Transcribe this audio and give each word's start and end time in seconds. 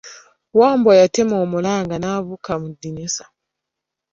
Wambwa 0.59 0.93
yattema 1.01 1.35
omulanga 1.43 1.95
n'abuuka 1.99 2.51
mu 2.61 2.67
ddirisa. 2.73 3.25